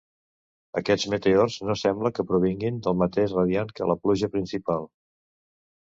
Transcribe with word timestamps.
Aquests 0.79 1.05
meteors 1.13 1.57
no 1.67 1.75
sembla 1.81 2.11
que 2.19 2.25
provinguin 2.31 2.81
del 2.87 2.99
mateix 3.05 3.37
radiant 3.39 3.73
que 3.81 3.91
la 3.93 4.01
pluja 4.07 4.31
principal. 4.39 4.91